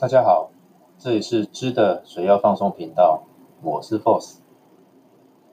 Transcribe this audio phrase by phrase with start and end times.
[0.00, 0.50] 大家好，
[0.96, 3.24] 这里是知的水药放送频道，
[3.64, 4.36] 我是 Force。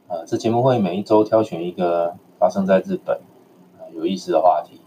[0.07, 3.19] 呃，这节目会每一周挑选一个发生在日本
[3.95, 4.81] 有意思的话题，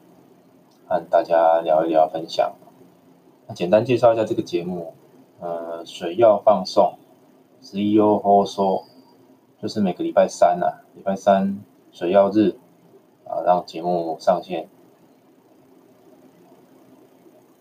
[0.86, 2.54] 和大家聊一聊分享。
[3.48, 4.94] 那简单介绍一下这个节目，
[5.40, 6.94] 呃，水药放送
[7.60, 8.84] ，CEO 放送，
[9.60, 11.58] 就是每个礼拜三啊，礼拜三
[11.90, 12.56] 水药日
[13.26, 14.68] 啊，让节目上线。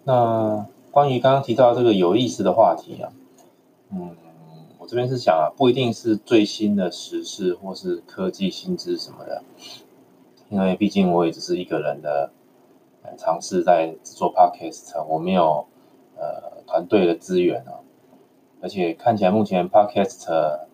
[0.03, 0.67] 那
[0.97, 3.13] 关于刚刚提到这个有意思的话题啊，
[3.91, 4.15] 嗯，
[4.79, 9.43] 我这边是想啊，不一定是最新的时事或是科技新知什么的，
[10.49, 12.31] 因为毕竟我也只是一个人的
[13.15, 15.67] 尝试在做 podcast，我没有
[16.15, 17.77] 呃团队的资源啊，
[18.59, 20.27] 而且看起来目前 podcast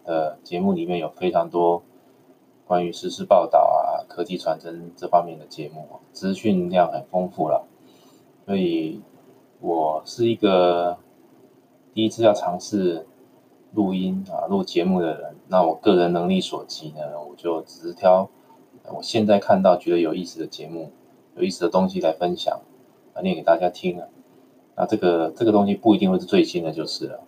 [0.05, 1.83] 的节目里面有非常多
[2.65, 7.67] 关于时事报道啊、科技传真这方面的节目，资讯量很丰富了，
[8.45, 9.01] 所以。
[9.63, 10.97] 我是一个
[11.93, 13.07] 第一次要尝试
[13.73, 18.29] 录音啊录节目的人，那我个人能力所及呢，我就只是挑
[18.93, 20.91] 我现在看到觉得有意思的节目、
[21.37, 22.59] 有意思的东西来分享
[23.13, 24.07] 啊念给大家听啊。
[24.75, 27.21] 那这个这个东西不一定会是最新的，就是了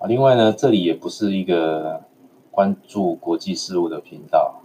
[0.00, 0.06] 啊。
[0.06, 2.02] 另外呢，这里也不是一个
[2.50, 4.60] 关注国际事务的频道，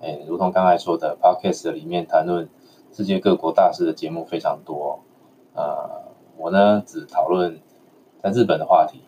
[0.00, 2.48] 哎，如同刚才说的，Podcast 里面谈论。
[2.95, 5.03] 世界各国大事的节目非常多，
[5.53, 7.59] 呃，我呢只讨论
[8.21, 9.01] 在日本的话题。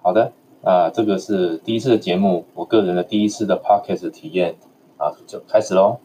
[0.00, 4.56] 好的，啊，这个是第一次的节目，我个人的第一次的 podcast 体验，
[4.96, 6.00] 啊，就开始喽。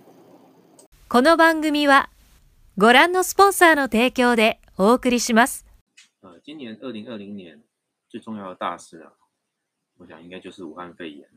[1.08, 2.10] この番組は
[2.78, 5.66] ご覧のスポンサーの提供でお送りします。
[6.22, 7.62] 呃，今年二零二零年
[8.10, 9.14] 最重要的大事啊，
[9.98, 11.28] 我想应该就是武汉肺炎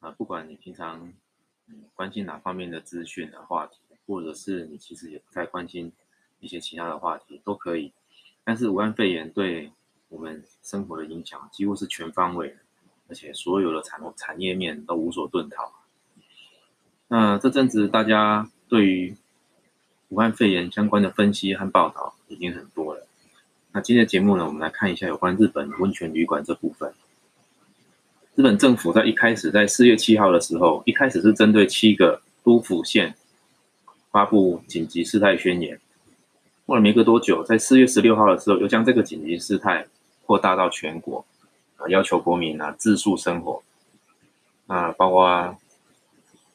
[0.00, 1.12] 啊，不管你平常。
[1.95, 5.91] 关心哪方面的资讯的话题，或者是你其实也不太关心
[6.39, 7.91] 一些其他的话题，都可以。
[8.43, 9.71] 但是武汉肺炎对
[10.07, 12.55] 我们生活的影响几乎是全方位的，
[13.07, 15.71] 而且所有的产产业面都无所遁逃。
[17.07, 19.15] 那这阵子大家对于
[20.09, 23.05] 武汉肺炎相关的分析和报道已经很多了。
[23.71, 26.93] 那今天的节目呢，我们来看一下有关日本温泉旅馆这部分。
[28.39, 33.13] 日本政府在一开始，在四月七号的时候，一开始是针对七个都府县
[34.11, 35.77] 发布紧急事态宣言。
[36.65, 39.85] 过了没隔多久，在四月十六号的时候，又将这个紧急事态
[40.25, 41.25] 扩大到全国，
[41.75, 43.61] 啊，要求国民啊自述生活，
[44.67, 45.57] 啊，包括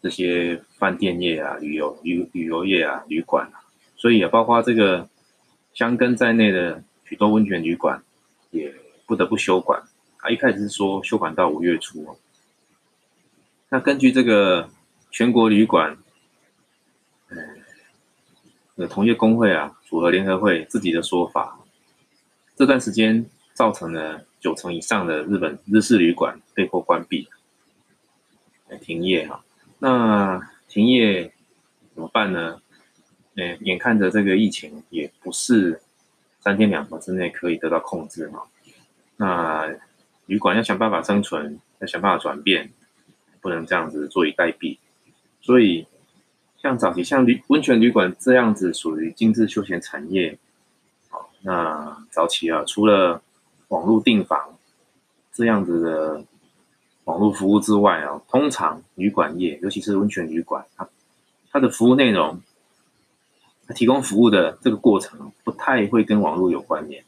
[0.01, 3.61] 这些饭店业啊、旅游旅旅游业啊、旅馆啊，
[3.99, 5.07] 所以也包括这个
[5.75, 8.03] 香根在内的许多温泉旅馆
[8.53, 8.75] 也
[9.05, 9.83] 不得不休馆。
[10.25, 12.17] 他一开始是说休馆到五月初，
[13.69, 14.71] 那根据这个
[15.11, 15.99] 全国旅馆，
[18.77, 21.61] 呃，同业工会啊，组合联合会自己的说法，
[22.57, 27.29] 这段时间造成了九成以上的日本日式旅馆被迫关闭，
[28.81, 29.45] 停业哈。
[29.79, 31.35] 那停业
[31.95, 32.63] 怎么办呢？
[33.35, 35.83] 呃，眼看着这个疫情也不是
[36.41, 38.45] 三天两头之内可以得到控制嘛，
[39.19, 39.71] 那。
[40.27, 42.71] 旅馆要想办法生存，要想办法转变，
[43.41, 44.79] 不能这样子坐以待毙。
[45.41, 45.87] 所以，
[46.57, 50.39] 像早期像旅温泉旅馆这样子属于精致休闲产业，
[51.11, 53.23] 好，那早期啊，除了
[53.69, 54.57] 网络订房
[55.33, 56.25] 这样子的
[57.05, 60.89] 网络服务之外啊，通常旅馆业，尤其是温泉旅馆，它
[61.51, 62.41] 它的服务内容，
[63.67, 67.05] 它提供服务的这个过程不太会跟网络有关联。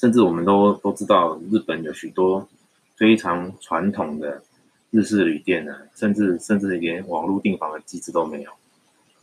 [0.00, 2.48] 甚至我们都都知道，日本有许多
[2.96, 4.42] 非常传统的
[4.90, 8.50] 日式旅店呢，甚至甚至连网络订房的机制都没有。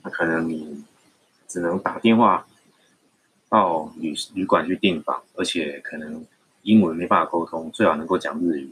[0.03, 0.83] 那可能你
[1.47, 2.45] 只能打电话
[3.49, 6.23] 到旅旅馆去订房，而且可能
[6.61, 8.69] 英文没办法沟通，最好能够讲日语。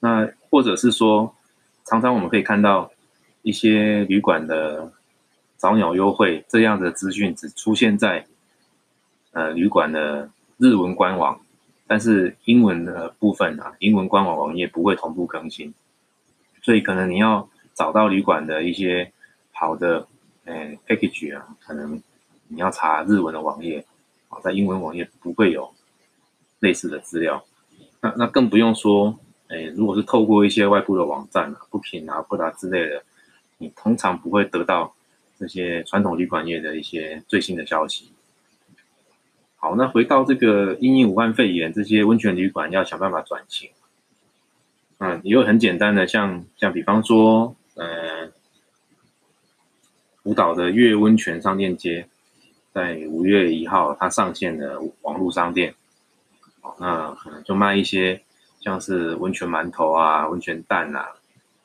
[0.00, 1.32] 那或者是说，
[1.84, 2.90] 常常我们可以看到
[3.42, 4.92] 一些旅馆的
[5.56, 8.26] 早鸟优惠这样的资讯，只出现在
[9.30, 10.28] 呃旅馆的。
[10.60, 11.40] 日文官网，
[11.86, 15.72] 但是英文的部分啊，英文官网网页不会同步更新，
[16.60, 19.10] 所以可能你要找到旅馆的一些
[19.52, 20.06] 好的
[20.44, 22.02] 诶 package 啊，可能
[22.48, 23.82] 你要查日文的网页
[24.28, 25.72] 啊，在英文网页不会有
[26.58, 27.42] 类似的资料。
[28.02, 29.18] 那那更不用说
[29.48, 33.02] 诶，如果是透过一些外部的网站啊，不品啊、不达之类的，
[33.56, 34.94] 你通常不会得到
[35.38, 38.12] 这些传统旅馆业的一些最新的消息。
[39.62, 43.68] 好，那回到这个因应武汉肺炎，这些温泉旅馆要想办法转型。
[44.96, 48.30] 嗯，也有很简单的，像像比方说，呃，
[50.22, 52.08] 福岛的月温泉商店街，
[52.72, 55.74] 在五月一号它上线的网络商店，
[56.62, 58.22] 哦，那可能就卖一些
[58.60, 61.06] 像是温泉馒头啊、温泉蛋啊，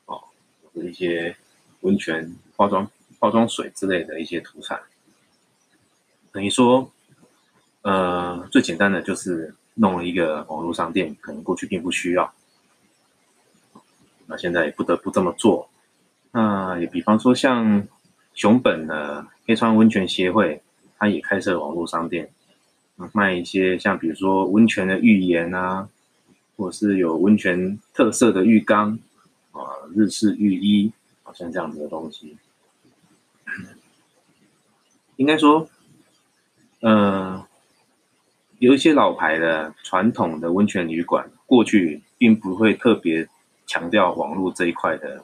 [0.06, 0.22] 哦，
[0.74, 1.34] 一些
[1.80, 2.90] 温泉化妆
[3.20, 4.82] 化妆水之类的一些土产，
[6.34, 6.92] 等于说，
[7.86, 12.34] 呃，最简单的就是弄了一个网络商店，可能过去并不需要，
[14.26, 15.70] 那现在也不得不这么做。
[16.32, 17.88] 那也比方说像
[18.34, 20.64] 熊本的黑川温泉协会，
[20.98, 22.28] 它也开设网络商店，
[23.14, 25.88] 卖一些像比如说温泉的浴盐啊，
[26.58, 28.98] 或是有温泉特色的浴缸
[29.52, 29.62] 啊、
[29.96, 30.92] 日式浴衣，
[31.22, 32.36] 好像这样子的东西。
[35.18, 35.70] 应该说，
[36.80, 37.46] 呃，
[38.66, 43.28] 有一些老牌的传统的温泉旅馆，过去并不会特别
[43.68, 45.24] 强调网络这一块的。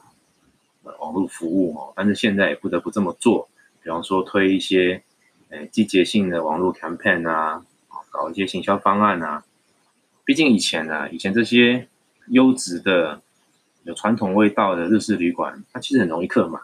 [0.98, 3.48] 网络服务哦，但是现在也不得不这么做。
[3.82, 5.02] 比方说推一些，
[5.50, 7.64] 诶季节性的网络 campaign 啊，
[8.10, 9.44] 搞一些行销方案啊。
[10.24, 11.88] 毕竟以前呢，以前这些
[12.28, 13.20] 优质的、
[13.84, 16.60] 有传统味道的日式旅馆，它其实很容易客满。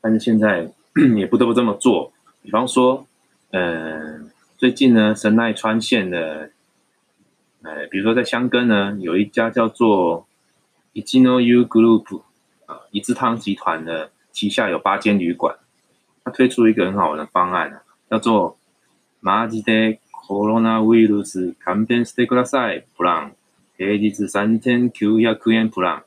[0.00, 0.70] 但是现在
[1.16, 2.12] 也不得不这么做。
[2.42, 3.06] 比方说，
[3.50, 6.51] 嗯，最近呢，神奈川县的，
[7.63, 10.27] 呃，比如说在香根呢，有一家叫做
[10.93, 12.21] Ichino U Group。
[12.67, 15.57] 啊，一之汤集团的旗下有八间旅馆，
[16.23, 18.55] 它推出一个很好玩的方案啊，叫做“
[19.21, 23.33] マジでコロナウイルス勘弁してくださいプラン”，
[23.75, 26.03] 平日三千九百円プラン。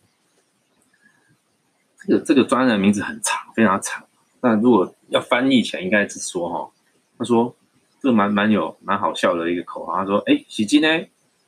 [1.98, 4.02] 这个这个专案名字很长，非常长。
[4.40, 6.70] 那如果要翻译起来，应该是说哈，
[7.18, 7.54] 他说
[8.01, 10.87] 这蛮蛮有蛮好笑的一个口号，他说：“哎，洗机呢？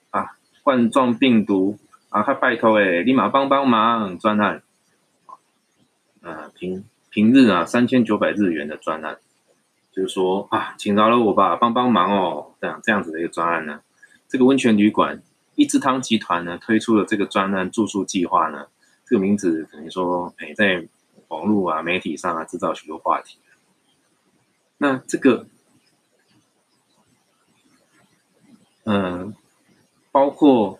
[0.09, 1.77] 啊，冠状病毒
[2.09, 4.61] 啊，他拜托哎，立马帮帮忙专案。”
[6.23, 9.17] 呃，平平日啊，三千九百日元的专案，
[9.91, 13.81] 就是说啊，请饶了我吧，帮帮忙哦，这样这样子的一个专案呢。
[14.27, 15.21] 这个温泉旅馆
[15.55, 18.67] 一之汤集团呢推出了这个专案住宿计划呢，
[19.03, 20.87] 这个名字等于说，哎，在
[21.29, 23.39] 网络啊媒体上啊制造许多话题。
[24.77, 25.47] 那这个，
[28.91, 29.33] 嗯，
[30.11, 30.79] 包括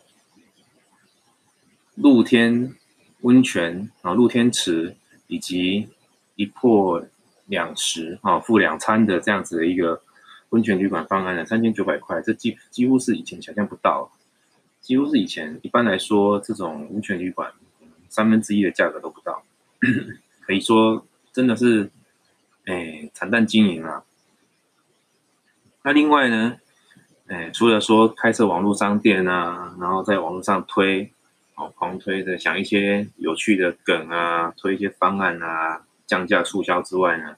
[1.96, 2.76] 露天
[3.22, 4.96] 温泉啊，露天池。
[5.28, 5.88] 以及
[6.36, 7.02] 一破
[7.46, 10.04] 两食啊，付两餐的这样子的一个
[10.50, 14.12] 温泉旅馆方案呢，三千九百块，这几几乎是以前想象不到，
[14.82, 17.54] 几乎是以前一般来说这种温泉旅馆
[18.10, 19.42] 三分之一的价格都不到，
[20.46, 21.90] 可以说真的是
[22.66, 24.04] 哎惨淡经营啊。
[25.84, 26.60] 那另外呢，
[27.32, 31.12] 哎除了说开设网络商店啊，然后在网络上推。
[31.56, 37.36] 哦狂推的想一些有趣的梗啊，推一些方案啊，降价促销之外呢，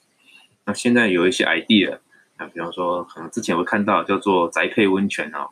[0.63, 1.97] 那现在有一些 idea
[2.37, 5.49] 啊，比方说可能之前会看到叫做宅配温泉哦，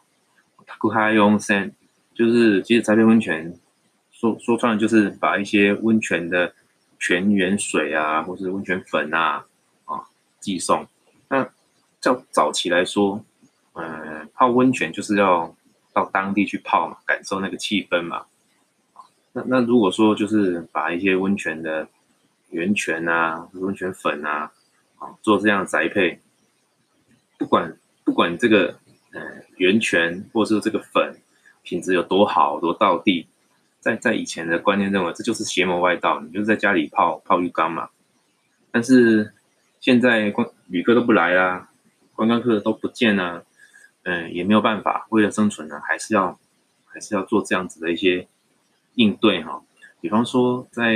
[0.78, 1.74] 古哈用森，
[2.14, 3.54] 就是其实宅配温泉
[4.10, 6.54] 说说穿了就是把一些温泉的
[6.98, 9.44] 泉源水啊，或是温泉粉啊
[9.84, 10.04] 啊
[10.40, 10.88] 寄送。
[11.28, 11.46] 那
[12.00, 13.22] 较早期来说，
[13.74, 15.56] 嗯，泡温泉就是要
[15.94, 18.26] 到当地去泡嘛，感受那个气氛嘛。
[19.34, 21.88] 那那如果说就是把一些温泉的
[22.50, 24.52] 源泉啊、温泉粉啊，
[25.00, 26.20] 啊做这样宅配，
[27.38, 28.78] 不管不管这个
[29.14, 29.22] 呃
[29.56, 31.16] 源泉或是这个粉
[31.64, 33.26] 品质有多好多到地，
[33.80, 37.88] 在在以前的观念认为这就是邪魔外道，你就在家里泡泡浴缸嘛。
[38.70, 39.34] 但是
[39.80, 41.70] 现在观旅客都不来啦，
[42.16, 43.46] 观光客都不见了，
[44.04, 46.38] 嗯也没有办法，为了生存呢，还是要
[46.86, 48.28] 还是要做这样子的一些。
[48.96, 49.64] 应对哈，
[50.02, 50.96] 比方说在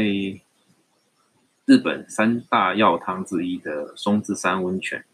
[1.63, 5.05] 日本三大药汤之一的松之山温泉，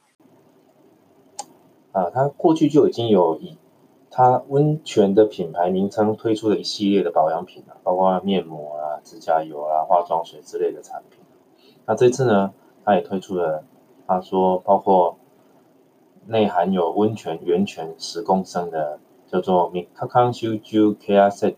[1.91, 3.55] 啊，它过去就已经有以
[4.10, 11.19] 它温泉的品牌名称推出了一系列的保养品了，包括面膜啊、指甲油啊、化妆水之类的产品。
[11.86, 12.51] 那这次呢，
[12.83, 13.63] 它也推出了，
[14.07, 15.19] 他说包括
[16.28, 21.56] 内含有温泉源泉十公升的，叫做 Mikakan Shuju Care Set。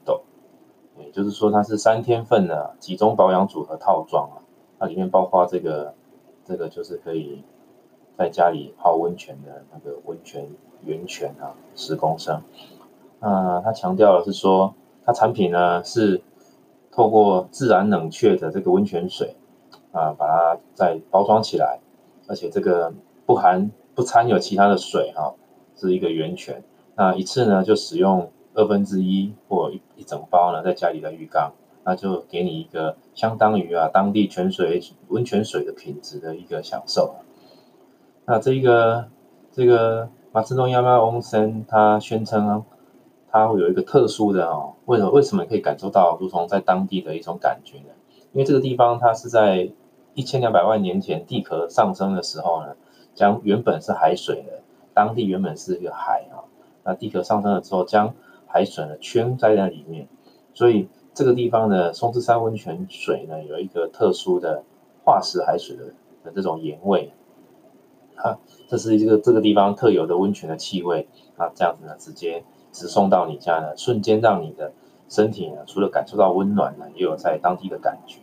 [1.00, 4.46] 也就是说，它是三天份的集中保养组合套装啊，
[4.78, 5.96] 它里面包括这个，
[6.46, 7.44] 这个就是可以
[8.16, 10.48] 在家里泡温泉的那个温泉
[10.84, 12.42] 源泉啊，十公升。
[13.20, 16.22] 那它强调的是说，它产品呢是
[16.92, 19.36] 透过自然冷却的这个温泉水
[19.92, 21.80] 啊，把它再包装起来，
[22.28, 22.94] 而且这个
[23.26, 25.34] 不含不掺有其他的水哈，
[25.76, 26.64] 是一个源泉。
[26.96, 28.30] 那一次呢就使用。
[28.56, 31.52] 二分之一或一一整包呢，在家里的浴缸，
[31.84, 37.16] 那就给你一个相当于啊当地泉水温泉水的品质的一个享受。
[38.26, 39.10] 那这个
[39.52, 42.64] 这个马自东亚马翁森他宣称，
[43.32, 47.90] 他会有一个特殊的哦，为什么为什么可以感受到如同在当地的一种感觉呢？
[48.34, 49.72] 因为这个地方它是在
[50.14, 52.76] 一千两百万年前地壳上升的时候呢，
[53.16, 54.62] 将原本是海水的
[54.94, 56.44] 当地原本是一个海啊，
[56.84, 58.14] 那地壳上升了之后，将
[58.48, 60.08] 海水呢圈在那里面，
[60.54, 64.64] 所以这个地方的松之山温泉水呢有一个特殊的
[65.04, 65.86] 化石海水的
[66.24, 67.12] 的这种盐味。
[68.16, 74.72] 啊，这是这个这个地方特有的温泉的气味啊，这样子呢，直接直送到你家呢，瞬间让你的
[75.10, 78.20] 身体呢，除了感受到温暖呢，也有在当地的感觉。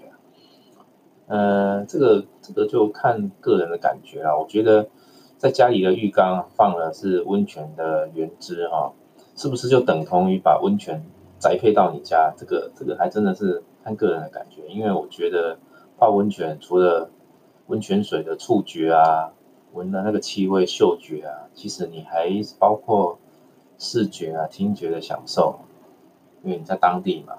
[1.31, 4.37] 呃，这个这个就看个人的感觉啦。
[4.37, 4.89] 我觉得
[5.39, 8.93] 在家里的浴缸放的是温泉的原汁哈，
[9.37, 11.01] 是不是就等同于把温泉
[11.39, 12.35] 宅配到你家？
[12.37, 15.57] 这个这个还真的是看个人的感觉，因为我觉得
[15.97, 17.09] 泡温泉除了
[17.69, 19.33] 温泉水的触觉啊。
[19.73, 23.17] 闻的那个气味、嗅觉啊，其实你还包括
[23.79, 25.61] 视觉啊、听觉的享受，
[26.43, 27.35] 因为你在当地嘛，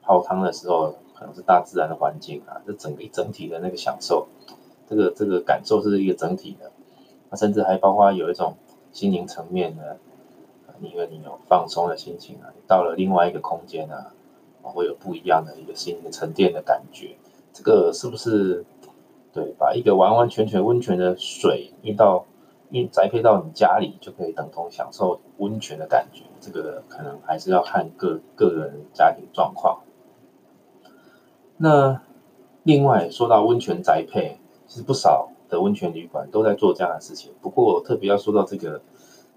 [0.00, 4.26] 泡汤的时候可能是大自然的环境啊，这整个一整体的那个享受，
[4.88, 6.70] 这个这个感受是一个整体的，
[7.30, 8.56] 那甚至还包括有一种
[8.92, 9.98] 心灵层面的，
[10.80, 14.12] 因为你有放松的心情啊，你到了另外一个空间啊，
[14.62, 17.16] 会有不一样的一个心灵沉淀的感觉，
[17.52, 18.64] 这个是不是？
[19.32, 22.24] 对，把一个完完全全温泉的水运到
[22.70, 26.22] 运宅配到你家里，就可以等同享受温泉的感觉。
[26.40, 29.80] 这个可能还是要看个个人家庭状况。
[31.56, 32.00] 那
[32.62, 37.32] 另外说到温泉宅配，其实不少的温泉旅馆都在做这样的事情。
[37.40, 38.80] 不过特别要说到这个，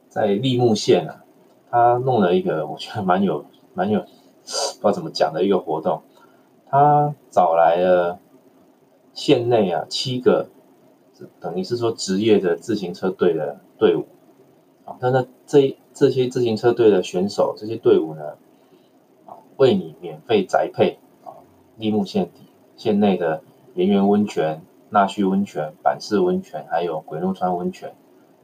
[0.09, 1.23] 在立木县啊，
[1.69, 6.01] 他弄了一个我觉得蛮有蛮有不知道怎么讲的一个活动，
[6.69, 8.19] 他找来了。
[9.13, 10.47] 县内啊，七个
[11.39, 14.05] 等于是说职业的自行车队的队伍
[14.85, 18.35] 啊，那那这这些自行车队的选手，这些队伍呢，
[19.25, 20.99] 啊，为你免费宅配，
[21.77, 22.41] 立木县底
[22.75, 23.41] 县内的
[23.75, 27.95] 圆圆温泉、纳须温泉、板式温泉，还有鬼怒川温泉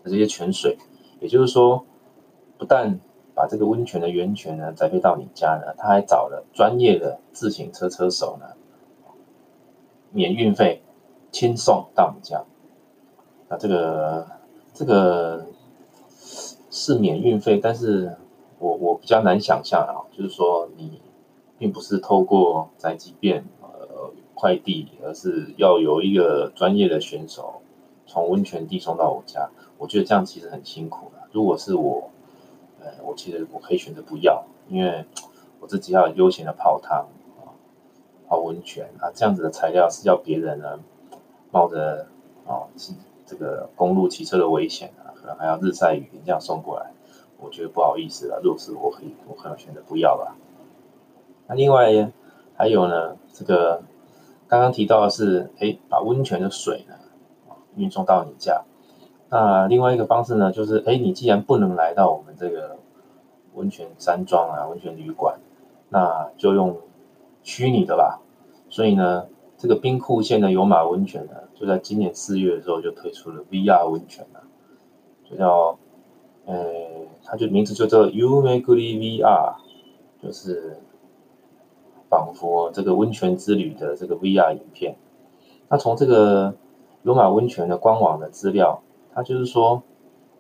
[0.05, 0.77] 这些泉水，
[1.19, 1.85] 也就是说，
[2.57, 2.99] 不但
[3.35, 8.45] 把这个温泉的源泉呢宅配到你家呢，他还找了专业的自行车车手呢。
[10.15, 10.83] 免运费，
[11.31, 12.43] 轻送到你家。
[13.49, 14.27] 那这个
[14.71, 15.47] 这个
[16.69, 18.15] 是免运费，但是
[18.59, 21.01] 我我比较难想象啊，就是说你
[21.63, 27.61] 并不是透过宅急便呃快递，而是要有一个专业的选手
[28.05, 29.49] 从温泉地送到我家。
[29.77, 31.21] 我觉得这样其实很辛苦的。
[31.31, 32.09] 如果是我，
[32.81, 35.05] 呃，我其实我可以选择不要，因为
[35.61, 37.55] 我自己要悠闲的泡汤啊。
[38.27, 40.77] 泡温泉啊，这样子的材料是要别人呢
[41.49, 42.07] 冒着
[42.45, 42.67] 啊
[43.25, 46.91] 这个公路骑车的危险啊，可能还要日晒雨淋这样送过来，
[47.39, 48.41] 我觉得不好意思了。
[48.43, 50.35] 如果是我可以，我可能选择不要吧。
[51.53, 52.11] 另外
[52.55, 53.81] 还有呢，这个
[54.47, 56.95] 刚刚提到的是，哎，把温泉的水呢
[57.75, 58.63] 运送到你家。
[59.29, 62.77] 那另外一个方式呢，就是哎，你既然不能来到我们这个
[63.55, 65.39] 温泉山庄啊、温泉旅馆，
[65.89, 66.77] 那就用
[67.41, 68.21] 虚拟的吧。
[68.69, 69.25] 所以呢，
[69.57, 74.43] 这个兵库县的有马温泉呢，就在今年四月的时候就推出了 VR 温泉了，
[75.27, 75.77] 就叫，
[76.45, 76.55] 呃，
[77.23, 79.55] 它就名字就叫 Umeguri VR，
[80.21, 80.77] 就是
[82.13, 84.95] 仿佛这个温泉之旅的这个 VR 影片。
[85.69, 86.53] 那从这个
[87.01, 88.83] 罗马温泉的官网的资料，
[89.15, 89.81] 它就是说，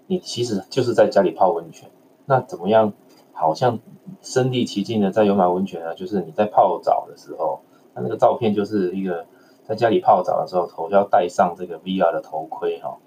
[0.05, 1.89] 你其实就是在家里泡温泉，
[2.25, 2.93] 那怎么样？
[3.35, 3.79] 好像
[4.21, 7.61] 身临其境的在有马温泉呢，就是你在泡澡的时候。
[7.95, 9.25] 他那个照片就是一个
[9.63, 12.97] 在家里泡澡的时候，头要戴上这个 VR 的头盔哈，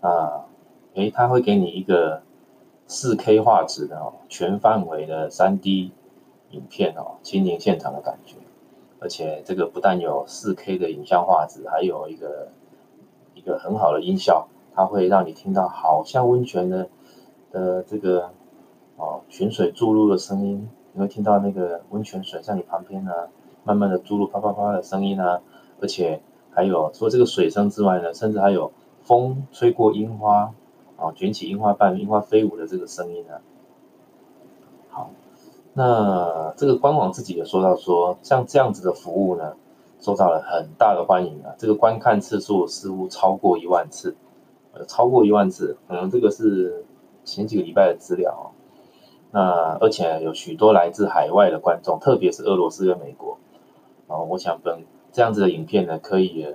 [0.00, 0.46] 啊，
[0.94, 2.22] 诶，他会给你一个
[2.88, 5.92] 四 K 画质的哦，全范围的三 D
[6.50, 8.36] 影片哦，亲临现场的感觉，
[8.98, 12.48] 而且这个不但有四 K 的影像画质，还有一个
[13.34, 16.88] 一个很好的音效，它会让你听到好像温泉的
[17.50, 18.30] 的这个
[18.96, 23.12] 哦泉水注入的声音，你会听到那个温泉水在你旁边呢。
[23.62, 25.42] 慢慢的注入啪啪啪的声音啊，
[25.82, 30.54] 而且还有除了这个水声之外呢，甚至还有风吹过樱花
[30.96, 33.36] 啊，卷起樱花瓣，樱花飞舞的这个声音啊。
[34.88, 35.10] 好，
[35.72, 39.54] 那这个官网自己也说到说，像这样子的服务呢，
[40.00, 44.16] 受到了很大的欢迎啊，这个观看次数似乎超过一万次，
[44.72, 46.84] 呃，超过一万次，可能这个是
[47.24, 48.44] 前几个礼拜的资料啊。
[49.30, 53.38] 那而且有许多来自海外的观众，特别是俄罗斯跟美国。
[54.08, 56.46] 哦，我想本这样子的影片呢，可以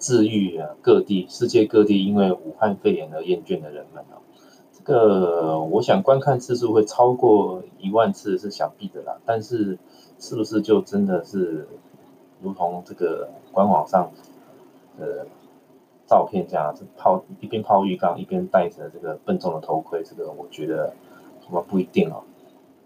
[0.00, 4.18] 治愈啊各地世界各地因为武汉肺炎而厌倦的人们哦。
[4.84, 9.78] 个我想观看次数会超过一万次是想必的啦，但是
[10.18, 11.66] 是不是就真的是
[12.40, 14.12] 如同这个官网上
[14.98, 15.26] 的
[16.06, 20.92] 照片这样，是泡一边泡浴缸一边戴着这个笨重的头盔，这个我觉得
[21.44, 22.22] 恐怕不一定哦。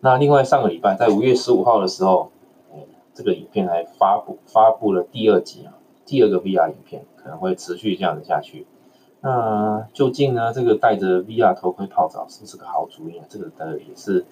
[0.01, 2.31] 那另外上个礼拜在五月十五号的时候，
[3.13, 5.75] 这个影片还发布发布了第二集啊，
[6.07, 8.65] 第二个 VR 影片可能会持续这样子下去。
[9.21, 13.25] 那究竟呢，这个戴着 VR 头盔泡澡是不是个好主意啊？
[13.29, 14.25] 这个的也是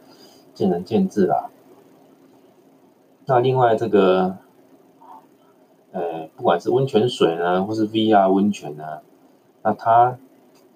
[0.54, 1.50] 见仁见智啦。
[3.26, 4.36] 那另外这个，
[5.92, 9.00] 呃，不管是温泉水呢，或是 VR 温泉呢，
[9.62, 10.16] 那它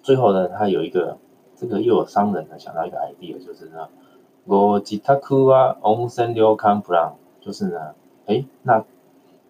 [0.03, 1.17] 最后呢，它有一个
[1.55, 3.87] 这个又有商人呢想到一个 idea，就是呢。
[4.45, 7.93] 我吉他库啊，温泉流康普朗，就是呢，
[8.25, 8.83] 哎，那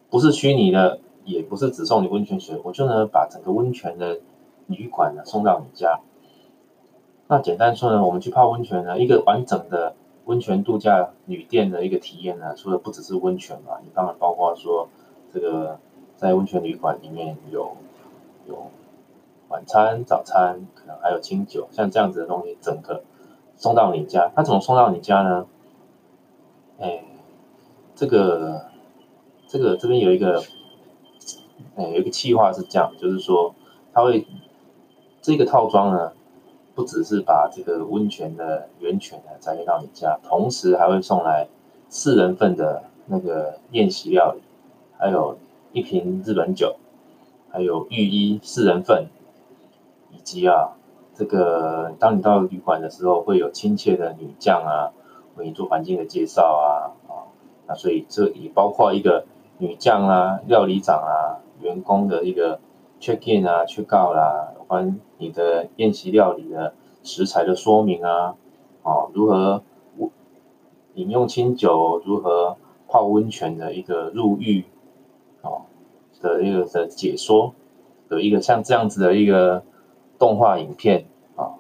[0.10, 4.20] 不是虚拟的，也不是只送你温泉水，我就呢把整个温泉的
[4.72, 6.00] 旅馆呢送到你家。
[7.28, 14.90] 那简单说呢，我们去泡温泉呢，一个完整的温泉度假旅店的一个体验呢，除了不只是温泉嘛，你当然包括说
[15.34, 15.80] 这个
[16.16, 17.78] 在温泉旅馆里面有
[18.48, 18.72] 有
[19.50, 23.04] 晚餐、早餐，可能还有清酒，像这样子的东西，整个。
[23.58, 25.46] 送到你家，他怎么送到你家呢？
[26.80, 27.04] 哎，
[27.94, 28.66] 这个，
[29.48, 30.42] 这个这边有一个，
[31.76, 33.54] 哎，有一个计划是这样，就是说，
[33.94, 34.26] 他会
[35.22, 36.12] 这个套装呢，
[36.76, 41.48] 不只是把这个温泉的源泉呢载到你家，同时还会送来
[41.90, 44.42] 四人份的那个宴席料理，
[44.98, 45.38] 还有
[45.74, 46.76] 一瓶日本酒，
[47.52, 49.08] 还有浴衣四人份，
[50.12, 50.72] 以及啊。
[51.14, 54.90] 这个，当你到旅馆的时候，会有亲切的女将啊，
[55.36, 56.66] 为你做环境的介绍啊，
[57.08, 57.30] 啊，
[57.68, 59.26] 那所以这也包括一个
[59.60, 62.60] 女将啊、料理长啊、员工的一个
[63.02, 68.36] check in 啊、去告啦，有关你的宴席料理的食材的说明啊，
[68.84, 69.64] 哦，如何
[70.94, 72.56] 饮用清酒，如何
[72.88, 74.66] 泡温泉的一个入浴，
[75.42, 75.64] 哦
[76.22, 77.56] 的一个的解说
[78.10, 79.64] 有一个像这样子的一个
[80.20, 81.58] 动画影片啊。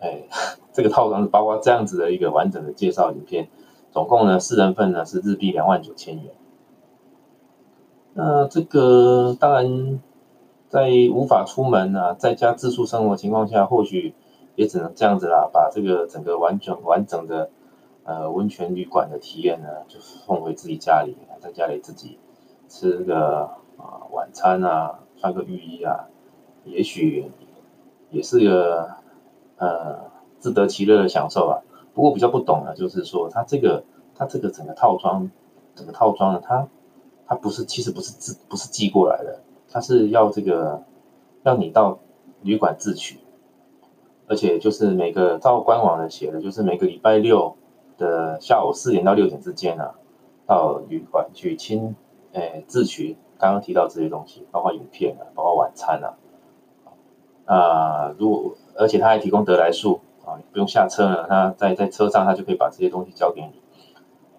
[0.00, 0.22] 哎，
[0.72, 3.48] 这个套装是包括这样子的一个完整的介绍影片，
[3.90, 6.32] 总共呢四人份呢是日币两万九千元。
[8.16, 10.00] 那这个当然
[10.74, 14.12] 在无法出门啊，在家自宿生活情况下，或许
[14.56, 17.48] 也只能这样子啦，把这个整个完整完整的
[18.02, 22.18] 呃温泉旅馆的体验呢，就送回自己家里，在家里自己
[22.68, 26.08] 吃个啊晚餐啊，穿个浴衣啊，
[26.64, 27.30] 也许
[28.10, 28.90] 也是个。
[29.56, 30.10] 呃，
[30.40, 31.62] 自得其乐的享受啊。
[31.94, 33.84] 不过比较不懂的，就是说它这个
[34.16, 35.30] 它这个整个套装，
[35.76, 36.66] 整个套装呢，它
[37.24, 39.38] 它不是其实不是自不是寄过来的，
[39.74, 40.84] 他是要这个
[41.42, 41.98] 要你到
[42.42, 43.18] 旅馆自取，
[44.28, 47.56] 而且就是每个照官网的写的，就是每个礼拜六
[47.98, 49.96] 的下午四点到六点之间啊，
[50.46, 51.96] 到旅馆去亲
[52.32, 56.14] 诶自取刚刚提到这些东西，包括影片啊，包括晚餐啊，
[57.44, 58.54] 啊如果。
[58.76, 63.52] 而且他还提供得来速啊，不用下车呢，他在在车上他就可以把这些东西交给你。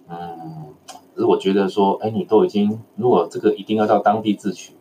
[0.10, 0.74] 嗯，
[1.14, 4.74] 只是我觉得说，哎，你都已经如果这个一定要到当地自取，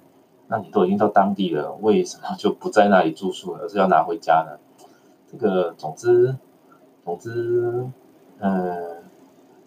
[0.49, 4.59] 那你都已经到当地了，为什么就不在那里住宿，而是要拿回家呢？
[5.27, 6.37] 这个总之
[7.03, 7.91] 总之，
[8.39, 9.05] 嗯，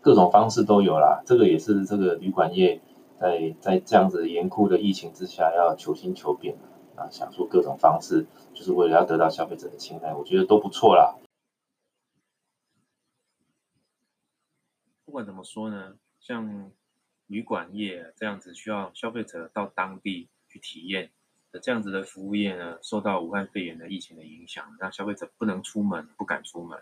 [0.01, 1.21] 各种方式都有啦。
[1.25, 2.79] 这个也是这个旅馆业
[3.19, 6.55] 在在这样子严酷的疫情之下要求新求变
[6.95, 11.15] 啊，想出各种方式，就是为了要得到消费者的青睐，我觉得都不错啦。
[15.05, 16.71] 不管怎么说呢，像
[17.27, 20.29] 旅馆业这样子需要消费者到当地
[20.67, 21.09] 体验
[21.61, 26.77] 这样子的服务业呢，受到武汉肺炎的疫情的影响，让消费者不能出门，不敢出门，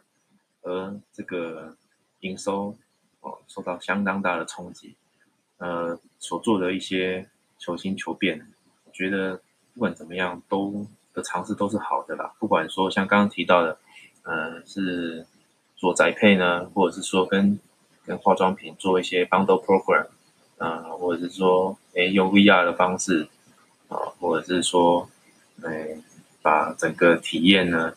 [0.63, 1.77] 而这个
[2.21, 2.75] 营收
[3.21, 4.95] 哦受到相当大的冲击。
[5.57, 8.47] 呃，所做的一些求新求变，
[8.85, 9.39] 我觉得。
[9.75, 12.33] 不管怎么样，都的尝试都是好的啦。
[12.39, 13.77] 不管说像刚刚提到的，
[14.23, 15.27] 呃，是
[15.75, 17.59] 做宅配呢，或者是说跟
[18.05, 20.07] 跟化妆品做一些 bundle program，
[20.57, 23.27] 啊，或者是说，哎，用 VR 的方式，
[23.87, 25.09] 啊，或者是说，
[25.63, 25.97] 哎，
[26.41, 27.93] 把整个体验呢，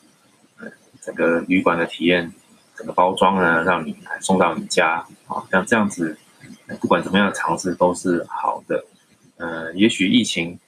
[0.61, 2.33] 嗯，整个旅馆的体验，
[2.77, 6.19] 整个包装呢，让你来送到你家，啊，像这样子，
[6.81, 8.85] 不管怎么样的尝试都是好的。
[9.37, 10.59] 嗯，也许疫情。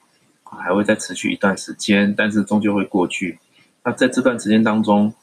[0.53, 3.39] 还会再持续一段时间，但是终究会过去。
[3.85, 5.13] 那在这段时间当中，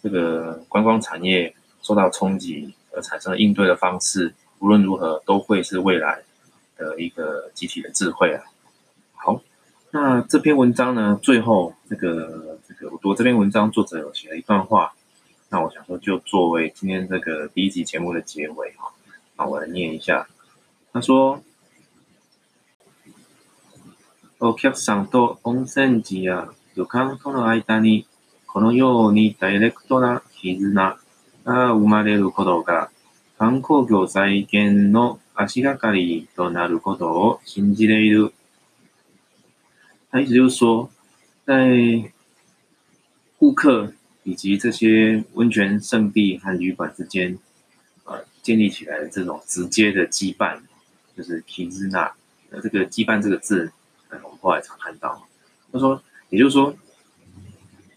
[0.00, 6.22] 这个观光产业受到冲击而产生的应对的方式，无论如何都会是未来
[6.76, 8.40] 的一个集体的智慧啊。
[9.90, 14.92] 那这篇文章呢，最后这个这个我读这篇文章，作者有写了一段话，
[15.48, 18.92] 那我想说就作为今天这个第一集节目的结尾哈，
[19.38, 20.28] 那我来念一下。
[20.92, 21.42] 他说
[24.40, 28.06] ：“お客さんと温泉地や旅館との間に
[28.46, 30.98] このようにダイレクトな絆
[31.44, 32.90] が生まれることが
[33.38, 38.34] 観光業再建の足がかりとなることを信じている。”
[40.10, 40.90] 他意思就是说，
[41.44, 42.10] 在
[43.36, 43.92] 顾客
[44.22, 47.38] 以及这些温泉圣地和旅馆之间，
[48.04, 50.60] 呃，建立起来的这种直接的羁绊，
[51.14, 52.12] 就是 kizuna。
[52.48, 53.70] 那这个羁绊这个字，
[54.08, 55.28] 呃，我们后来常看到。
[55.70, 56.74] 他说，也就是说，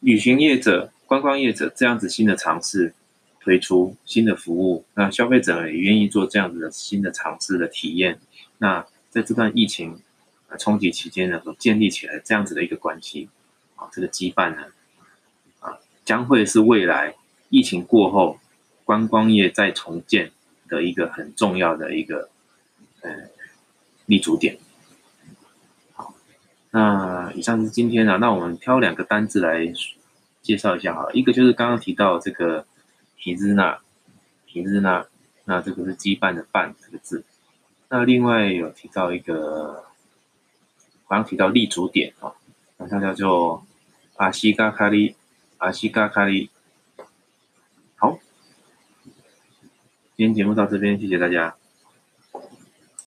[0.01, 2.93] 旅行业者、观光业者这样子新的尝试
[3.39, 8.19] 推出新的服务，那消费者也愿意做这样子的新的尝试的体验。
[8.57, 10.01] 那在这段疫情。
[10.57, 13.29] 冲击期间呢，所建立起来这样子的一个关系，
[13.75, 14.65] 啊，这个羁绊呢，
[15.59, 17.15] 啊，将会是未来
[17.49, 18.37] 疫情过后
[18.83, 20.31] 观光业再重建
[20.67, 22.29] 的一个很重要的一个
[23.01, 23.09] 呃
[24.05, 24.57] 立足点。
[25.93, 26.13] 好，
[26.71, 29.71] 那以上是今天啊，那我们挑两个单字来
[30.41, 32.65] 介绍一下哈，一个就是刚刚提到这个
[33.15, 33.79] 皮日那，
[34.45, 35.05] 皮日那，
[35.45, 37.23] 那这个是羁绊的绊这个字，
[37.89, 39.85] 那另外有提到一个。
[41.17, 42.31] 刚提到立足点啊，
[42.77, 43.65] 那它叫做
[44.15, 45.15] 阿西嘎卡利，
[45.57, 46.49] 阿西嘎卡利。
[47.97, 48.17] 好，
[50.15, 51.55] 今天节目到这边，谢谢大家。